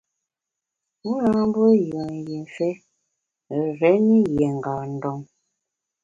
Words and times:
U 1.09 1.11
nâ 1.23 1.41
mbe 1.47 1.63
yùen 1.89 2.13
jimfe 2.27 2.67
réni 3.79 4.17
yié 4.33 4.47
ngâ 4.57 4.73
ndon. 4.93 5.19